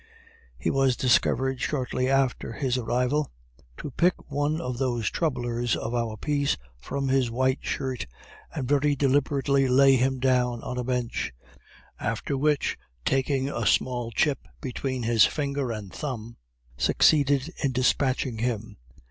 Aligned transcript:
He 0.57 0.71
was 0.71 0.95
discovered, 0.97 1.61
shortly 1.61 2.09
after 2.09 2.53
his 2.53 2.75
arrival, 2.75 3.31
to 3.77 3.91
pick 3.91 4.31
one 4.31 4.59
of 4.59 4.79
those 4.79 5.11
troublers 5.11 5.75
of 5.75 5.93
our 5.93 6.17
peace 6.17 6.57
from 6.79 7.07
his 7.09 7.29
white 7.29 7.59
shirt, 7.61 8.07
and 8.51 8.67
very 8.67 8.95
deliberately 8.95 9.67
lay 9.67 9.97
him 9.97 10.19
down 10.19 10.63
on 10.63 10.79
a 10.79 10.83
bench, 10.83 11.33
after 11.99 12.35
which, 12.35 12.79
taking 13.05 13.47
a 13.47 13.67
small 13.67 14.09
chip 14.09 14.47
between 14.59 15.03
his 15.03 15.25
finger 15.25 15.71
and 15.71 15.93
thumb, 15.93 16.37
succeeded 16.77 17.53
in 17.63 17.71
dispatching 17.71 18.39
him. 18.39 18.77